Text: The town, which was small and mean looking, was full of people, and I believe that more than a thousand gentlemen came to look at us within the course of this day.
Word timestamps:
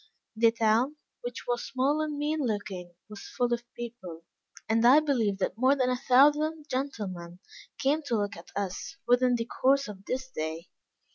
The 0.35 0.51
town, 0.51 0.95
which 1.21 1.45
was 1.45 1.63
small 1.63 2.01
and 2.01 2.17
mean 2.17 2.39
looking, 2.39 2.95
was 3.07 3.27
full 3.37 3.53
of 3.53 3.61
people, 3.75 4.23
and 4.67 4.83
I 4.83 4.99
believe 4.99 5.37
that 5.37 5.59
more 5.59 5.75
than 5.75 5.91
a 5.91 5.95
thousand 5.95 6.65
gentlemen 6.67 7.37
came 7.77 8.01
to 8.07 8.17
look 8.17 8.35
at 8.35 8.49
us 8.55 8.97
within 9.05 9.35
the 9.35 9.45
course 9.45 9.87
of 9.87 10.03
this 10.05 10.27
day. 10.31 10.71